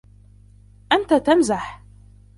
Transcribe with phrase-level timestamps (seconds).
[0.91, 1.83] أنت تمزح!